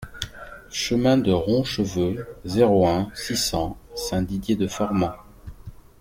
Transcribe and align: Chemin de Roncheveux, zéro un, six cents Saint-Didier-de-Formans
Chemin 0.71 1.15
de 1.19 1.31
Roncheveux, 1.31 2.25
zéro 2.43 2.87
un, 2.87 3.11
six 3.13 3.37
cents 3.37 3.77
Saint-Didier-de-Formans 3.93 5.13